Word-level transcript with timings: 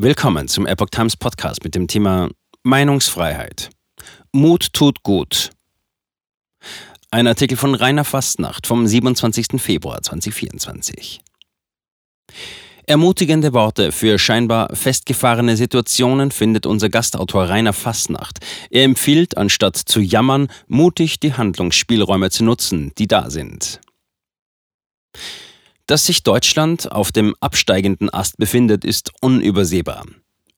Willkommen 0.00 0.46
zum 0.46 0.64
Epoch 0.64 0.90
Times 0.90 1.16
Podcast 1.16 1.64
mit 1.64 1.74
dem 1.74 1.88
Thema 1.88 2.28
Meinungsfreiheit. 2.62 3.70
Mut 4.30 4.72
tut 4.72 5.02
gut. 5.02 5.50
Ein 7.10 7.26
Artikel 7.26 7.56
von 7.56 7.74
Rainer 7.74 8.04
Fastnacht 8.04 8.68
vom 8.68 8.86
27. 8.86 9.60
Februar 9.60 10.00
2024. 10.00 11.20
Ermutigende 12.86 13.52
Worte 13.52 13.90
für 13.90 14.20
scheinbar 14.20 14.68
festgefahrene 14.72 15.56
Situationen 15.56 16.30
findet 16.30 16.64
unser 16.64 16.90
Gastautor 16.90 17.48
Rainer 17.48 17.72
Fastnacht. 17.72 18.38
Er 18.70 18.84
empfiehlt, 18.84 19.36
anstatt 19.36 19.76
zu 19.76 19.98
jammern, 19.98 20.46
mutig 20.68 21.18
die 21.18 21.34
Handlungsspielräume 21.34 22.30
zu 22.30 22.44
nutzen, 22.44 22.92
die 22.98 23.08
da 23.08 23.30
sind. 23.30 23.80
Dass 25.88 26.04
sich 26.04 26.22
Deutschland 26.22 26.92
auf 26.92 27.12
dem 27.12 27.34
absteigenden 27.40 28.12
Ast 28.12 28.36
befindet, 28.36 28.84
ist 28.84 29.10
unübersehbar. 29.22 30.04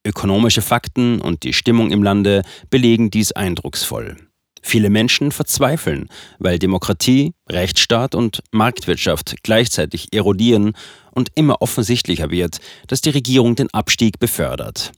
Ökonomische 0.04 0.60
Fakten 0.60 1.20
und 1.20 1.44
die 1.44 1.52
Stimmung 1.52 1.92
im 1.92 2.02
Lande 2.02 2.42
belegen 2.68 3.12
dies 3.12 3.30
eindrucksvoll. 3.30 4.16
Viele 4.60 4.90
Menschen 4.90 5.30
verzweifeln, 5.30 6.08
weil 6.40 6.58
Demokratie, 6.58 7.32
Rechtsstaat 7.48 8.16
und 8.16 8.42
Marktwirtschaft 8.50 9.36
gleichzeitig 9.44 10.12
erodieren 10.12 10.72
und 11.12 11.30
immer 11.36 11.62
offensichtlicher 11.62 12.30
wird, 12.30 12.58
dass 12.88 13.00
die 13.00 13.10
Regierung 13.10 13.54
den 13.54 13.72
Abstieg 13.72 14.18
befördert. 14.18 14.90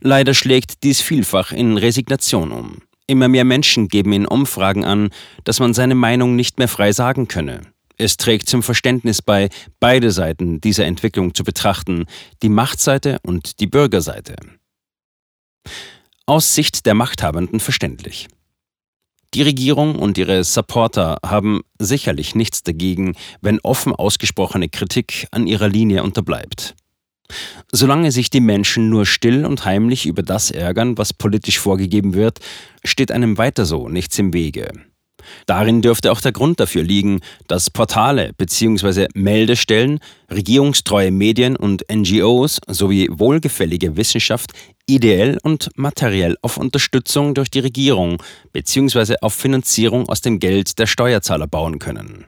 Leider 0.00 0.32
schlägt 0.32 0.82
dies 0.82 1.02
vielfach 1.02 1.52
in 1.52 1.76
Resignation 1.76 2.52
um. 2.52 2.78
Immer 3.06 3.28
mehr 3.28 3.44
Menschen 3.44 3.88
geben 3.88 4.14
in 4.14 4.24
Umfragen 4.24 4.86
an, 4.86 5.10
dass 5.44 5.60
man 5.60 5.74
seine 5.74 5.94
Meinung 5.94 6.36
nicht 6.36 6.58
mehr 6.58 6.68
frei 6.68 6.92
sagen 6.92 7.28
könne. 7.28 7.60
Es 8.00 8.16
trägt 8.16 8.48
zum 8.48 8.62
Verständnis 8.62 9.20
bei, 9.20 9.50
beide 9.78 10.10
Seiten 10.10 10.58
dieser 10.58 10.86
Entwicklung 10.86 11.34
zu 11.34 11.44
betrachten, 11.44 12.06
die 12.42 12.48
Machtseite 12.48 13.18
und 13.22 13.60
die 13.60 13.66
Bürgerseite. 13.66 14.36
Aus 16.24 16.54
Sicht 16.54 16.86
der 16.86 16.94
Machthabenden 16.94 17.60
verständlich. 17.60 18.28
Die 19.34 19.42
Regierung 19.42 19.96
und 19.96 20.16
ihre 20.16 20.44
Supporter 20.44 21.18
haben 21.22 21.60
sicherlich 21.78 22.34
nichts 22.34 22.62
dagegen, 22.62 23.16
wenn 23.42 23.60
offen 23.60 23.94
ausgesprochene 23.94 24.70
Kritik 24.70 25.26
an 25.30 25.46
ihrer 25.46 25.68
Linie 25.68 26.02
unterbleibt. 26.02 26.74
Solange 27.70 28.12
sich 28.12 28.30
die 28.30 28.40
Menschen 28.40 28.88
nur 28.88 29.04
still 29.04 29.44
und 29.44 29.66
heimlich 29.66 30.06
über 30.06 30.22
das 30.22 30.50
ärgern, 30.50 30.96
was 30.96 31.12
politisch 31.12 31.58
vorgegeben 31.58 32.14
wird, 32.14 32.38
steht 32.82 33.12
einem 33.12 33.36
weiter 33.36 33.66
so 33.66 33.90
nichts 33.90 34.18
im 34.18 34.32
Wege. 34.32 34.72
Darin 35.46 35.82
dürfte 35.82 36.12
auch 36.12 36.20
der 36.20 36.32
Grund 36.32 36.60
dafür 36.60 36.82
liegen, 36.82 37.20
dass 37.48 37.70
Portale 37.70 38.32
bzw. 38.36 39.08
Meldestellen, 39.14 40.00
regierungstreue 40.30 41.10
Medien 41.10 41.56
und 41.56 41.84
NGOs 41.92 42.60
sowie 42.68 43.08
wohlgefällige 43.10 43.96
Wissenschaft 43.96 44.52
ideell 44.86 45.38
und 45.42 45.70
materiell 45.76 46.36
auf 46.42 46.56
Unterstützung 46.56 47.34
durch 47.34 47.50
die 47.50 47.60
Regierung 47.60 48.22
bzw. 48.52 49.16
auf 49.20 49.34
Finanzierung 49.34 50.08
aus 50.08 50.20
dem 50.20 50.38
Geld 50.38 50.78
der 50.78 50.86
Steuerzahler 50.86 51.46
bauen 51.46 51.78
können. 51.78 52.26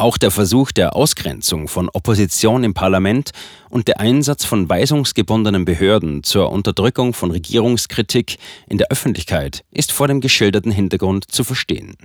Auch 0.00 0.16
der 0.16 0.30
Versuch 0.30 0.70
der 0.70 0.94
Ausgrenzung 0.94 1.66
von 1.66 1.88
Opposition 1.88 2.62
im 2.62 2.72
Parlament 2.72 3.32
und 3.68 3.88
der 3.88 3.98
Einsatz 3.98 4.44
von 4.44 4.68
weisungsgebundenen 4.68 5.64
Behörden 5.64 6.22
zur 6.22 6.52
Unterdrückung 6.52 7.14
von 7.14 7.32
Regierungskritik 7.32 8.38
in 8.68 8.78
der 8.78 8.92
Öffentlichkeit 8.92 9.64
ist 9.72 9.90
vor 9.90 10.06
dem 10.06 10.20
geschilderten 10.20 10.70
Hintergrund 10.70 11.32
zu 11.32 11.42
verstehen. 11.42 11.96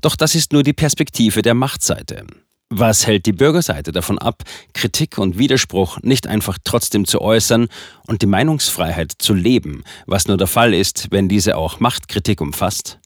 Doch 0.00 0.14
das 0.14 0.36
ist 0.36 0.52
nur 0.52 0.62
die 0.62 0.72
Perspektive 0.72 1.42
der 1.42 1.54
Machtseite. 1.54 2.24
Was 2.72 3.04
hält 3.04 3.26
die 3.26 3.32
Bürgerseite 3.32 3.90
davon 3.90 4.18
ab, 4.18 4.44
Kritik 4.72 5.18
und 5.18 5.38
Widerspruch 5.38 5.98
nicht 6.02 6.28
einfach 6.28 6.56
trotzdem 6.62 7.04
zu 7.04 7.20
äußern 7.20 7.66
und 8.06 8.22
die 8.22 8.26
Meinungsfreiheit 8.26 9.10
zu 9.18 9.34
leben, 9.34 9.82
was 10.06 10.28
nur 10.28 10.36
der 10.36 10.46
Fall 10.46 10.72
ist, 10.72 11.08
wenn 11.10 11.28
diese 11.28 11.56
auch 11.56 11.80
Machtkritik 11.80 12.40
umfasst? 12.40 13.00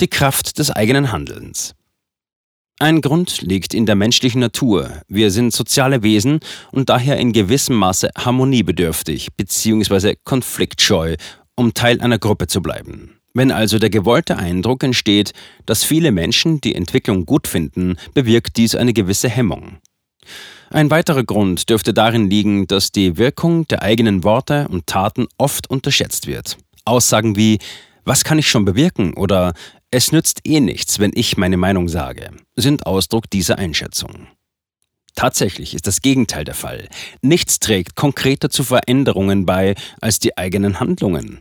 Die 0.00 0.08
Kraft 0.08 0.58
des 0.58 0.72
eigenen 0.72 1.12
Handelns. 1.12 1.75
Ein 2.78 3.00
Grund 3.00 3.40
liegt 3.40 3.72
in 3.72 3.86
der 3.86 3.94
menschlichen 3.94 4.42
Natur. 4.42 5.00
Wir 5.08 5.30
sind 5.30 5.54
soziale 5.54 6.02
Wesen 6.02 6.40
und 6.72 6.90
daher 6.90 7.16
in 7.16 7.32
gewissem 7.32 7.74
Maße 7.74 8.10
harmoniebedürftig 8.18 9.32
bzw. 9.34 10.16
konfliktscheu, 10.24 11.16
um 11.54 11.72
Teil 11.72 12.02
einer 12.02 12.18
Gruppe 12.18 12.48
zu 12.48 12.60
bleiben. 12.60 13.18
Wenn 13.32 13.50
also 13.50 13.78
der 13.78 13.88
gewollte 13.88 14.36
Eindruck 14.36 14.82
entsteht, 14.82 15.32
dass 15.64 15.84
viele 15.84 16.12
Menschen 16.12 16.60
die 16.60 16.74
Entwicklung 16.74 17.24
gut 17.24 17.48
finden, 17.48 17.96
bewirkt 18.12 18.58
dies 18.58 18.74
eine 18.74 18.92
gewisse 18.92 19.30
Hemmung. 19.30 19.78
Ein 20.68 20.90
weiterer 20.90 21.24
Grund 21.24 21.70
dürfte 21.70 21.94
darin 21.94 22.28
liegen, 22.28 22.66
dass 22.66 22.92
die 22.92 23.16
Wirkung 23.16 23.66
der 23.68 23.80
eigenen 23.80 24.22
Worte 24.22 24.68
und 24.68 24.86
Taten 24.86 25.28
oft 25.38 25.70
unterschätzt 25.70 26.26
wird. 26.26 26.58
Aussagen 26.84 27.36
wie 27.36 27.58
was 28.06 28.22
kann 28.22 28.38
ich 28.38 28.48
schon 28.48 28.64
bewirken 28.64 29.14
oder 29.14 29.52
es 29.96 30.12
nützt 30.12 30.42
eh 30.44 30.60
nichts, 30.60 30.98
wenn 30.98 31.12
ich 31.14 31.38
meine 31.38 31.56
Meinung 31.56 31.88
sage, 31.88 32.28
sind 32.54 32.84
Ausdruck 32.84 33.30
dieser 33.30 33.56
Einschätzung. 33.56 34.26
Tatsächlich 35.14 35.72
ist 35.72 35.86
das 35.86 36.02
Gegenteil 36.02 36.44
der 36.44 36.54
Fall. 36.54 36.90
Nichts 37.22 37.60
trägt 37.60 37.94
konkreter 37.94 38.50
zu 38.50 38.62
Veränderungen 38.62 39.46
bei 39.46 39.74
als 40.02 40.18
die 40.18 40.36
eigenen 40.36 40.80
Handlungen. 40.80 41.40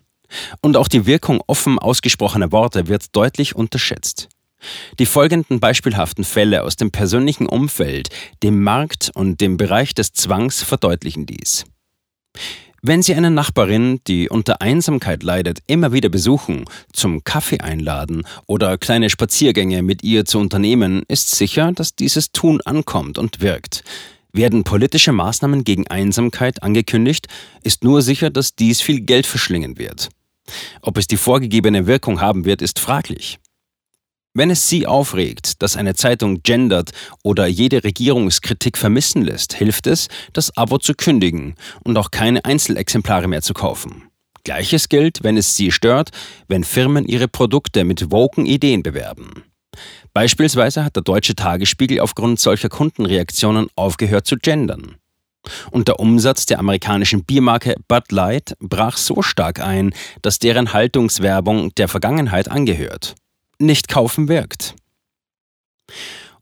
Und 0.62 0.78
auch 0.78 0.88
die 0.88 1.06
Wirkung 1.06 1.44
offen 1.48 1.78
ausgesprochener 1.78 2.54
Worte 2.54 2.88
wird 2.88 3.14
deutlich 3.14 3.58
unterschätzt. 3.58 4.30
Die 5.00 5.06
folgenden 5.06 5.60
beispielhaften 5.60 6.24
Fälle 6.24 6.64
aus 6.64 6.78
dem 6.78 6.92
persönlichen 6.92 7.48
Umfeld, 7.48 8.08
dem 8.42 8.64
Markt 8.64 9.12
und 9.16 9.42
dem 9.42 9.58
Bereich 9.58 9.94
des 9.94 10.14
Zwangs 10.14 10.64
verdeutlichen 10.64 11.26
dies. 11.26 11.66
Wenn 12.88 13.02
Sie 13.02 13.16
eine 13.16 13.32
Nachbarin, 13.32 14.00
die 14.06 14.30
unter 14.30 14.62
Einsamkeit 14.62 15.24
leidet, 15.24 15.58
immer 15.66 15.92
wieder 15.92 16.10
besuchen, 16.10 16.66
zum 16.94 17.24
Kaffee 17.24 17.60
einladen 17.60 18.28
oder 18.46 18.78
kleine 18.78 19.10
Spaziergänge 19.10 19.82
mit 19.82 20.04
ihr 20.04 20.26
zu 20.26 20.38
unternehmen, 20.38 21.02
ist 21.08 21.32
sicher, 21.32 21.72
dass 21.72 21.96
dieses 21.96 22.32
Tun 22.32 22.62
ankommt 22.62 23.18
und 23.18 23.42
wirkt. 23.42 23.84
Werden 24.34 24.64
politische 24.64 25.14
Maßnahmen 25.14 25.64
gegen 25.64 25.88
Einsamkeit 25.88 26.62
angekündigt, 26.62 27.26
ist 27.64 27.84
nur 27.84 28.04
sicher, 28.04 28.30
dass 28.30 28.54
dies 28.54 28.82
viel 28.82 29.02
Geld 29.02 29.26
verschlingen 29.26 29.80
wird. 29.80 30.10
Ob 30.84 31.00
es 31.00 31.08
die 31.08 31.18
vorgegebene 31.18 31.88
Wirkung 31.88 32.22
haben 32.22 32.46
wird, 32.46 32.62
ist 32.62 32.78
fraglich. 32.78 33.40
Wenn 34.38 34.50
es 34.50 34.68
Sie 34.68 34.86
aufregt, 34.86 35.62
dass 35.62 35.78
eine 35.78 35.96
Zeitung 35.96 36.44
gendert 36.44 36.92
oder 37.24 37.48
jede 37.48 37.86
Regierungskritik 37.86 38.78
vermissen 38.78 39.22
lässt, 39.22 39.54
hilft 39.54 39.88
es, 39.88 40.10
das 40.34 40.58
Abo 40.58 40.78
zu 40.78 40.94
kündigen 40.94 41.56
und 41.86 41.98
auch 41.98 42.12
keine 42.12 42.44
Einzelexemplare 42.44 43.30
mehr 43.30 43.42
zu 43.42 43.54
kaufen. 43.54 44.10
Gleiches 44.44 44.90
gilt, 44.90 45.24
wenn 45.24 45.38
es 45.38 45.56
Sie 45.56 45.72
stört, 45.72 46.10
wenn 46.50 46.66
Firmen 46.66 47.06
ihre 47.06 47.30
Produkte 47.30 47.86
mit 47.86 48.12
woken 48.12 48.46
Ideen 48.46 48.84
bewerben. 48.84 49.46
Beispielsweise 50.14 50.84
hat 50.84 50.98
der 50.98 51.04
Deutsche 51.04 51.36
Tagesspiegel 51.36 52.02
aufgrund 52.02 52.38
solcher 52.42 52.68
Kundenreaktionen 52.68 53.68
aufgehört 53.78 54.28
zu 54.28 54.36
gendern. 54.36 54.98
Und 55.72 55.88
der 55.88 56.02
Umsatz 56.02 56.46
der 56.46 56.60
amerikanischen 56.60 57.24
Biermarke 57.24 57.76
Bud 57.88 58.12
Light 58.12 58.58
brach 58.60 58.98
so 58.98 59.22
stark 59.22 59.62
ein, 59.62 59.94
dass 60.22 60.40
deren 60.40 60.74
Haltungswerbung 60.74 61.74
der 61.76 61.88
Vergangenheit 61.88 62.52
angehört 62.52 63.16
nicht 63.60 63.88
kaufen 63.88 64.28
wirkt. 64.28 64.76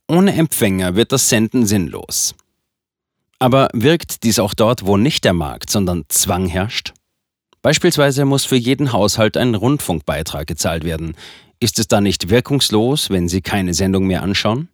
Ohne 0.07 0.33
Empfänger 0.33 0.95
wird 0.95 1.11
das 1.11 1.29
Senden 1.29 1.65
sinnlos. 1.65 2.35
Aber 3.39 3.69
wirkt 3.73 4.23
dies 4.23 4.39
auch 4.39 4.53
dort, 4.53 4.85
wo 4.85 4.97
nicht 4.97 5.23
der 5.23 5.33
Markt, 5.33 5.69
sondern 5.69 6.05
Zwang 6.09 6.47
herrscht? 6.47 6.93
Beispielsweise 7.61 8.25
muss 8.25 8.45
für 8.45 8.57
jeden 8.57 8.91
Haushalt 8.91 9.37
ein 9.37 9.55
Rundfunkbeitrag 9.55 10.47
gezahlt 10.47 10.83
werden. 10.83 11.15
Ist 11.59 11.79
es 11.79 11.87
da 11.87 12.01
nicht 12.01 12.29
wirkungslos, 12.29 13.09
wenn 13.09 13.29
Sie 13.29 13.41
keine 13.41 13.73
Sendung 13.73 14.05
mehr 14.05 14.21
anschauen? 14.21 14.67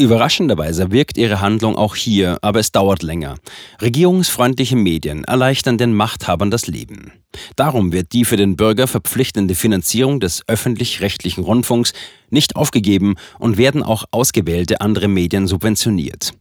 Überraschenderweise 0.00 0.92
wirkt 0.92 1.18
ihre 1.18 1.40
Handlung 1.40 1.74
auch 1.74 1.96
hier, 1.96 2.38
aber 2.40 2.60
es 2.60 2.70
dauert 2.70 3.02
länger. 3.02 3.34
Regierungsfreundliche 3.82 4.76
Medien 4.76 5.24
erleichtern 5.24 5.76
den 5.76 5.92
Machthabern 5.92 6.52
das 6.52 6.68
Leben. 6.68 7.10
Darum 7.56 7.92
wird 7.92 8.12
die 8.12 8.24
für 8.24 8.36
den 8.36 8.54
Bürger 8.54 8.86
verpflichtende 8.86 9.56
Finanzierung 9.56 10.20
des 10.20 10.44
öffentlich-rechtlichen 10.46 11.42
Rundfunks 11.42 11.94
nicht 12.30 12.54
aufgegeben 12.54 13.16
und 13.40 13.58
werden 13.58 13.82
auch 13.82 14.04
ausgewählte 14.12 14.80
andere 14.80 15.08
Medien 15.08 15.48
subventioniert. 15.48 16.32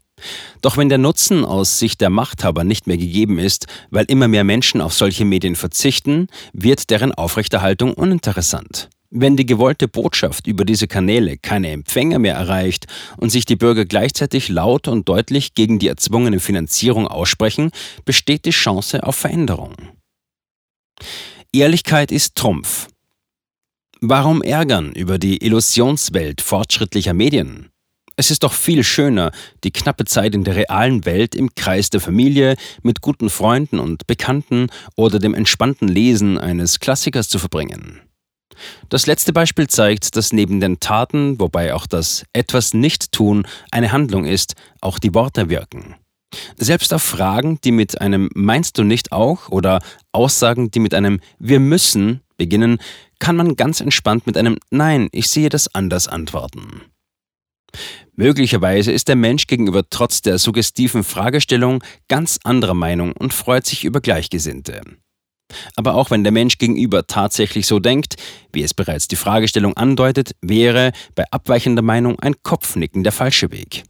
Doch 0.61 0.77
wenn 0.77 0.89
der 0.89 0.99
Nutzen 0.99 1.43
aus 1.43 1.79
Sicht 1.79 1.99
der 1.99 2.11
Machthaber 2.11 2.63
nicht 2.63 2.85
mehr 2.85 2.97
gegeben 2.97 3.39
ist, 3.39 3.65
weil 3.89 4.05
immer 4.05 4.27
mehr 4.27 4.43
Menschen 4.43 4.81
auf 4.81 4.93
solche 4.93 5.25
Medien 5.25 5.55
verzichten, 5.55 6.27
wird 6.53 6.91
deren 6.91 7.11
Aufrechterhaltung 7.11 7.95
uninteressant. 7.95 8.89
Wenn 9.09 9.37
die 9.37 9.45
gewollte 9.45 9.87
Botschaft 9.87 10.47
über 10.47 10.65
diese 10.65 10.87
Kanäle 10.87 11.37
keine 11.37 11.71
Empfänger 11.71 12.19
mehr 12.19 12.35
erreicht 12.35 12.87
und 13.15 13.29
sich 13.29 13.45
die 13.45 13.55
Bürger 13.55 13.85
gleichzeitig 13.85 14.49
laut 14.49 14.89
und 14.89 15.07
deutlich 15.07 15.53
gegen 15.53 15.79
die 15.79 15.87
erzwungene 15.87 16.41
Finanzierung 16.41 17.07
aussprechen, 17.07 17.71
besteht 18.03 18.45
die 18.45 18.51
Chance 18.51 19.03
auf 19.03 19.15
Veränderung. 19.15 19.75
Ehrlichkeit 21.53 22.11
ist 22.11 22.35
Trumpf. 22.35 22.87
Warum 24.01 24.41
ärgern 24.41 24.91
über 24.91 25.17
die 25.17 25.43
Illusionswelt 25.43 26.41
fortschrittlicher 26.41 27.13
Medien? 27.13 27.69
Es 28.17 28.29
ist 28.29 28.43
doch 28.43 28.53
viel 28.53 28.83
schöner, 28.83 29.31
die 29.63 29.71
knappe 29.71 30.05
Zeit 30.05 30.35
in 30.35 30.43
der 30.43 30.55
realen 30.55 31.05
Welt 31.05 31.33
im 31.33 31.55
Kreis 31.55 31.89
der 31.89 32.01
Familie, 32.01 32.57
mit 32.83 33.01
guten 33.01 33.29
Freunden 33.29 33.79
und 33.79 34.05
Bekannten 34.05 34.67
oder 34.95 35.19
dem 35.19 35.33
entspannten 35.33 35.87
Lesen 35.87 36.37
eines 36.37 36.79
Klassikers 36.79 37.29
zu 37.29 37.39
verbringen. 37.39 38.01
Das 38.89 39.05
letzte 39.05 39.33
Beispiel 39.33 39.67
zeigt, 39.67 40.15
dass 40.15 40.33
neben 40.33 40.59
den 40.59 40.79
Taten, 40.79 41.39
wobei 41.39 41.73
auch 41.73 41.87
das 41.87 42.25
etwas 42.33 42.73
nicht 42.73 43.11
tun 43.11 43.47
eine 43.71 43.91
Handlung 43.91 44.25
ist, 44.25 44.55
auch 44.81 44.99
die 44.99 45.13
Worte 45.13 45.49
wirken. 45.49 45.95
Selbst 46.57 46.93
auf 46.93 47.03
Fragen, 47.03 47.59
die 47.63 47.71
mit 47.71 48.01
einem 48.01 48.29
Meinst 48.33 48.77
du 48.77 48.83
nicht 48.83 49.11
auch 49.11 49.49
oder 49.49 49.81
Aussagen, 50.11 50.71
die 50.71 50.79
mit 50.79 50.93
einem 50.93 51.19
Wir 51.39 51.59
müssen 51.59 52.21
beginnen, 52.37 52.79
kann 53.19 53.35
man 53.35 53.55
ganz 53.55 53.81
entspannt 53.81 54.27
mit 54.27 54.37
einem 54.37 54.57
Nein, 54.69 55.09
ich 55.11 55.29
sehe 55.29 55.49
das 55.49 55.73
anders 55.73 56.07
antworten. 56.07 56.83
Möglicherweise 58.15 58.91
ist 58.91 59.07
der 59.07 59.15
Mensch 59.15 59.47
gegenüber 59.47 59.83
trotz 59.89 60.21
der 60.21 60.37
suggestiven 60.37 61.03
Fragestellung 61.03 61.83
ganz 62.07 62.39
anderer 62.43 62.73
Meinung 62.73 63.11
und 63.13 63.33
freut 63.33 63.65
sich 63.65 63.83
über 63.83 64.01
Gleichgesinnte. 64.01 64.81
Aber 65.75 65.95
auch 65.95 66.11
wenn 66.11 66.23
der 66.23 66.33
Mensch 66.33 66.57
gegenüber 66.57 67.07
tatsächlich 67.07 67.67
so 67.67 67.79
denkt, 67.79 68.15
wie 68.51 68.63
es 68.63 68.73
bereits 68.73 69.07
die 69.07 69.15
Fragestellung 69.15 69.75
andeutet, 69.77 70.35
wäre 70.41 70.91
bei 71.15 71.25
abweichender 71.31 71.81
Meinung 71.81 72.19
ein 72.19 72.35
Kopfnicken 72.43 73.03
der 73.03 73.13
falsche 73.13 73.51
Weg. 73.51 73.83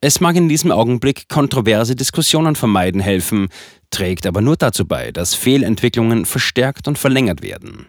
Es 0.00 0.20
mag 0.20 0.36
in 0.36 0.48
diesem 0.48 0.70
Augenblick 0.70 1.28
kontroverse 1.28 1.96
Diskussionen 1.96 2.56
vermeiden 2.56 3.00
helfen, 3.00 3.48
trägt 3.90 4.26
aber 4.26 4.40
nur 4.40 4.56
dazu 4.56 4.86
bei, 4.86 5.12
dass 5.12 5.34
Fehlentwicklungen 5.34 6.26
verstärkt 6.26 6.88
und 6.88 6.98
verlängert 6.98 7.42
werden. 7.42 7.86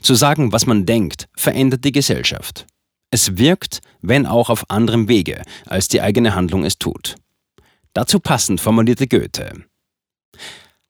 Zu 0.00 0.14
sagen, 0.14 0.52
was 0.52 0.66
man 0.66 0.86
denkt, 0.86 1.28
verändert 1.36 1.84
die 1.84 1.92
Gesellschaft. 1.92 2.66
Es 3.10 3.36
wirkt, 3.36 3.80
wenn 4.00 4.26
auch 4.26 4.48
auf 4.48 4.70
anderem 4.70 5.08
Wege, 5.08 5.42
als 5.66 5.88
die 5.88 6.00
eigene 6.00 6.34
Handlung 6.34 6.64
es 6.64 6.78
tut. 6.78 7.16
Dazu 7.92 8.20
passend 8.20 8.60
formulierte 8.60 9.06
Goethe. 9.06 9.64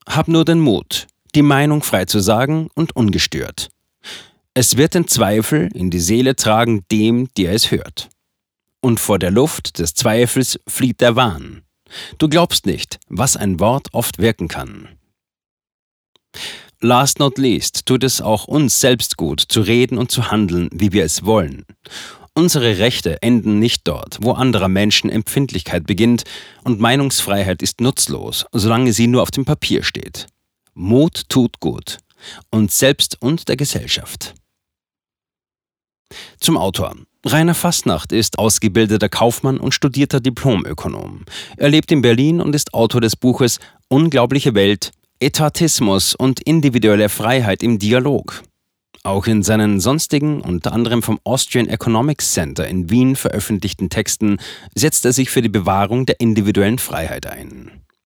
Hab 0.07 0.27
nur 0.27 0.45
den 0.45 0.59
Mut, 0.59 1.07
die 1.35 1.41
Meinung 1.41 1.81
frei 1.81 2.05
zu 2.05 2.19
sagen 2.19 2.69
und 2.75 2.95
ungestört. 2.95 3.69
Es 4.53 4.77
wird 4.77 4.93
den 4.93 5.07
Zweifel 5.07 5.69
in 5.73 5.89
die 5.89 5.99
Seele 5.99 6.35
tragen 6.35 6.85
dem, 6.91 7.29
der 7.37 7.53
es 7.53 7.71
hört. 7.71 8.09
Und 8.81 8.99
vor 8.99 9.17
der 9.17 9.31
Luft 9.31 9.79
des 9.79 9.93
Zweifels 9.93 10.59
flieht 10.67 11.01
der 11.01 11.15
Wahn. 11.15 11.63
Du 12.17 12.27
glaubst 12.27 12.65
nicht, 12.65 12.99
was 13.07 13.37
ein 13.37 13.59
Wort 13.59 13.87
oft 13.93 14.19
wirken 14.19 14.47
kann. 14.47 14.89
Last 16.81 17.19
not 17.19 17.37
least 17.37 17.85
tut 17.85 18.03
es 18.03 18.21
auch 18.21 18.45
uns 18.45 18.79
selbst 18.79 19.15
gut, 19.15 19.39
zu 19.39 19.61
reden 19.61 19.97
und 19.97 20.11
zu 20.11 20.29
handeln, 20.31 20.69
wie 20.73 20.91
wir 20.91 21.05
es 21.05 21.23
wollen. 21.23 21.65
Unsere 22.35 22.79
Rechte 22.79 23.21
enden 23.21 23.59
nicht 23.59 23.87
dort, 23.87 24.17
wo 24.21 24.31
anderer 24.31 24.67
Menschen 24.67 25.09
Empfindlichkeit 25.09 25.85
beginnt, 25.85 26.23
und 26.63 26.79
Meinungsfreiheit 26.79 27.61
ist 27.61 27.79
nutzlos, 27.79 28.45
solange 28.51 28.91
sie 28.91 29.07
nur 29.07 29.21
auf 29.21 29.29
dem 29.29 29.45
Papier 29.45 29.83
steht. 29.83 30.25
Mut 30.73 31.29
tut 31.29 31.59
gut, 31.59 31.99
uns 32.49 32.79
selbst 32.79 33.21
und 33.21 33.49
der 33.49 33.57
Gesellschaft. 33.57 34.33
Zum 36.39 36.57
Autor. 36.57 36.95
Rainer 37.25 37.53
Fastnacht 37.53 38.11
ist 38.11 38.37
ausgebildeter 38.37 39.07
Kaufmann 39.07 39.57
und 39.57 39.73
studierter 39.73 40.19
Diplomökonom. 40.19 41.23
Er 41.55 41.69
lebt 41.69 41.91
in 41.91 42.01
Berlin 42.01 42.41
und 42.41 42.53
ist 42.53 42.73
Autor 42.73 42.99
des 42.99 43.15
Buches 43.15 43.59
Unglaubliche 43.87 44.55
Welt, 44.55 44.91
Etatismus 45.19 46.15
und 46.15 46.41
individuelle 46.41 47.07
Freiheit 47.07 47.63
im 47.63 47.79
Dialog. 47.79 48.43
Auch 49.05 49.27
in 49.27 49.43
seinen 49.43 49.81
sonstigen, 49.81 50.39
unter 50.39 50.71
anderem 50.71 51.03
vom 51.03 51.19
Austrian 51.25 51.67
Economics 51.67 52.31
Center 52.31 52.65
in 52.65 52.89
Wien 52.89 53.17
veröffentlichten 53.17 53.89
Texten 53.89 54.37
setzt 54.75 55.03
er 55.03 55.11
sich 55.11 55.29
für 55.29 55.41
die 55.41 55.49
Bewahrung 55.49 56.05
der 56.05 56.21
individuellen 56.21 56.79
Freiheit 56.79 57.27
ein. 57.27 57.82